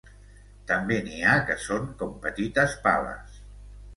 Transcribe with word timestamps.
També 0.71 0.95
n'hi 1.09 1.19
ha 1.25 1.35
que 1.51 1.57
són 1.65 1.85
com 2.01 2.17
petites 2.25 2.75
pales. 2.87 3.39